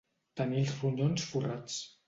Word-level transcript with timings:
Tenir 0.39 0.63
els 0.63 0.73
ronyons 0.79 1.29
forrats. 1.35 1.81